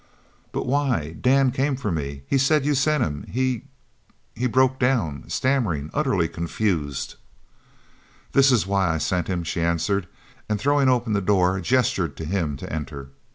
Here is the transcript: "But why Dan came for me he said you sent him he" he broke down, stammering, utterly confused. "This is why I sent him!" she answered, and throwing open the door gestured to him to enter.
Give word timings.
"But 0.51 0.65
why 0.65 1.11
Dan 1.13 1.51
came 1.51 1.75
for 1.75 1.91
me 1.91 2.23
he 2.25 2.39
said 2.39 2.65
you 2.65 2.73
sent 2.73 3.03
him 3.03 3.23
he" 3.29 3.65
he 4.35 4.47
broke 4.47 4.79
down, 4.79 5.25
stammering, 5.27 5.91
utterly 5.93 6.27
confused. 6.27 7.17
"This 8.31 8.51
is 8.51 8.65
why 8.65 8.95
I 8.95 8.97
sent 8.97 9.27
him!" 9.27 9.43
she 9.43 9.61
answered, 9.61 10.07
and 10.49 10.59
throwing 10.59 10.89
open 10.89 11.13
the 11.13 11.21
door 11.21 11.59
gestured 11.61 12.17
to 12.17 12.25
him 12.25 12.57
to 12.57 12.73
enter. 12.73 13.09